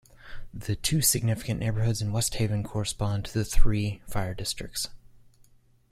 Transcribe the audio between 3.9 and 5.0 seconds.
fire districts.